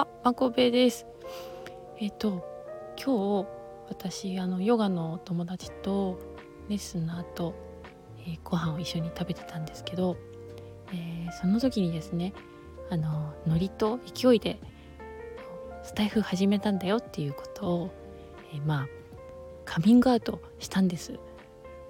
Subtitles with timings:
[0.00, 1.06] は、まこべです。
[1.98, 2.42] えっ、と
[2.96, 3.48] 今日
[3.90, 6.18] 私あのヨガの友達と
[6.70, 7.54] レッスンの後、
[8.26, 10.16] えーご飯を一緒に食べてたんですけど、
[10.90, 12.32] えーその時にですね
[12.88, 14.58] あのノリと勢いで
[15.82, 17.90] スタイフ始めたんだよっていうことを、
[18.54, 18.88] えーまあ
[19.66, 21.18] カミングアウトしたんです。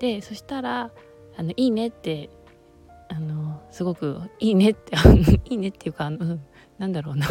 [0.00, 0.90] でそしたら
[1.36, 2.28] あのいいねって
[3.08, 4.96] あのすごくいいねって
[5.48, 6.40] いいねっていうかあの
[6.78, 7.28] なんだろうな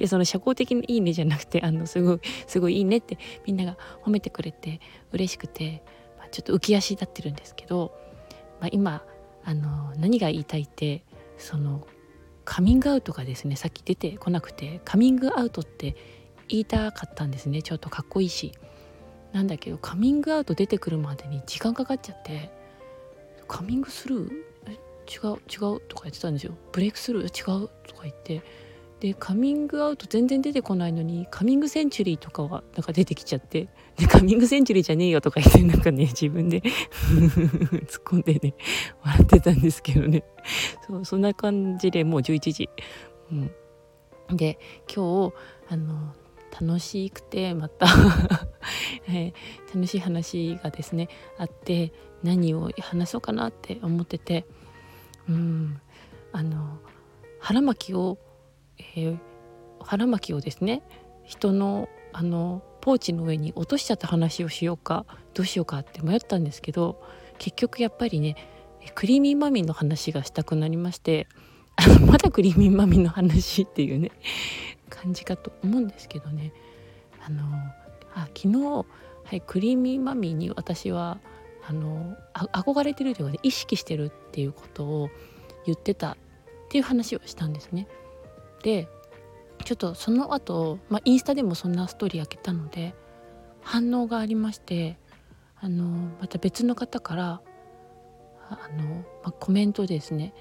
[0.00, 4.80] いやその社交的にいいねじゃなくて あのすごいすごいいいねってみんなが褒めてくれて
[5.12, 5.82] 嬉しくて、
[6.16, 7.92] まあ、ちょっと浮き足立ってるんですけど、
[8.60, 9.04] まあ、今
[9.44, 11.04] あの何が言いたいって
[11.36, 11.86] その
[12.46, 15.94] カミングアウトがですねさっき出てこなくてカミングアウトって
[16.48, 17.60] 言いたかったんですね。
[17.60, 18.52] ちょっとかっこいいし。
[19.32, 22.50] なんだけどカミングアウト出てくるまでに時間かかっちゃって
[23.46, 24.30] カミングスルー？
[25.06, 26.54] 違う違うとか言ってたんですよ。
[26.72, 27.26] ブレイクスルー？
[27.26, 28.42] 違うとか言って。
[29.00, 33.68] でカミングアウト全然出てこないのにカミングセンチュリーとかはなんか出てきちゃって。
[33.96, 36.62] でカミングセンチュリーじゃねえよとか言ってなんかね自分で
[37.86, 38.54] 突っ込んでね
[39.02, 40.24] 笑ってたんですけどね。
[40.86, 42.70] そうそんな感じでもう11時、
[43.30, 44.58] うん、で
[44.94, 45.34] 今日
[45.68, 46.14] あの
[46.58, 47.86] 楽しくてまた、
[49.08, 49.34] えー
[49.74, 54.46] 楽しい話がですねあって何を話そうかなって思ってて。
[55.28, 55.80] うん。
[56.32, 56.78] あの
[57.38, 58.18] 腹巻きを、
[58.96, 59.18] えー
[59.82, 60.82] 腹巻きをですね
[61.24, 67.00] 人のあのポーチの上に落としちゃった話をしようかどうしようかって迷ったんですけど
[67.38, 68.36] 結局やっぱりね
[68.94, 71.28] クリーミーマミーの話がしたくなりまして
[72.06, 74.10] まだクリーミーマミーの話っていうね
[74.88, 76.52] 感じかと思うんですけどね
[77.24, 77.44] あの
[78.14, 78.58] あ昨日、
[79.24, 81.18] はい、クリーミーマミーに私は
[81.68, 85.10] あの憧れてるというか、ね、意識してるっていうことを
[85.64, 86.16] 言ってたっ
[86.70, 87.86] ていう話をしたんですね。
[88.62, 88.88] で
[89.64, 92.94] ちょっとその後、まあインスタでもそんなストーリー開けたので
[93.62, 94.98] 反応がありまして
[95.60, 95.84] あの
[96.20, 97.40] また別の方から
[98.48, 98.84] あの、
[99.22, 100.32] まあ、コメントですね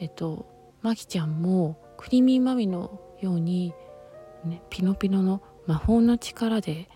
[0.00, 0.46] えっと
[0.82, 3.72] まきちゃんもクリーミーマミのように、
[4.44, 6.88] ね、ピノピノの魔法の力で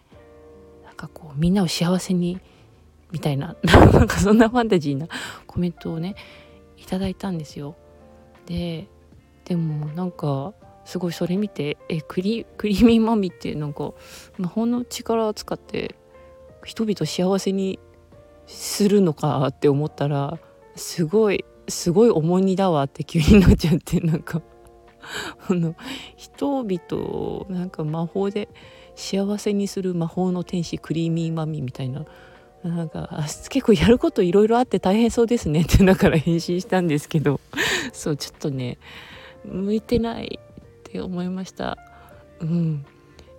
[0.84, 2.40] なんかこうみんなを幸せに
[3.10, 5.08] みたいな なんかそんなファンタジーな
[5.46, 6.16] コメントをね
[6.76, 7.76] いただいたんですよ。
[8.46, 8.88] で
[9.44, 10.52] でもなんか
[10.88, 13.92] すごいそれ見てえクリクリーミーマミってなんか
[14.38, 15.96] 魔法の力を使って
[16.64, 17.78] 人々幸せに
[18.46, 20.38] するのかって思ったら
[20.76, 24.40] すごいすごい重荷だわって急になっちゃってなんか。
[25.48, 25.74] あの
[26.16, 28.48] 人々をなんか魔法で
[28.94, 32.06] 幸せにする魔法の天使クリーミーマミみたいな
[32.62, 37.40] なんか結構やることいろいろあって大変そうですねってだから返信したんですけど。
[37.92, 38.78] そうちょっとね
[39.44, 40.40] 向いてない。
[40.88, 41.78] って思いました。
[42.40, 42.84] うん。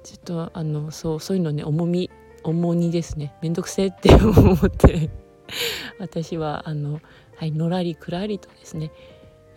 [0.04, 2.10] ちょっとあのそうそういうのね重み
[2.44, 3.34] 重荷ですね。
[3.42, 5.10] めんどくせえって思って。
[6.00, 7.02] 私はあの
[7.36, 8.92] はいのらりくらりとですね。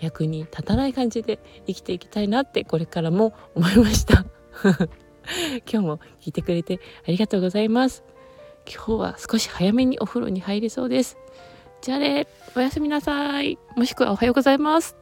[0.01, 4.25] 役に立たない感じで生きていきたいなってこれからも思いました。
[5.71, 8.03] 今日も聞いてくれてありがとうございます。
[8.67, 11.19] 今日は少し早めにお風呂に入れそうです。
[11.83, 12.27] じゃあね
[12.57, 13.59] おやすみなさい。
[13.77, 15.02] もしくはおはようございます。